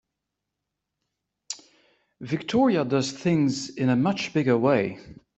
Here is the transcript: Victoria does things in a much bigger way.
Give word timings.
Victoria 2.21 2.83
does 2.83 3.11
things 3.11 3.69
in 3.75 3.89
a 3.89 3.95
much 3.95 4.33
bigger 4.33 4.57
way. 4.57 4.97